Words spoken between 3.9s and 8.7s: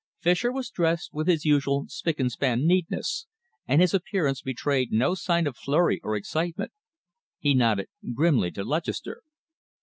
appearance betrayed no sign of flurry or excitement. He nodded grimly to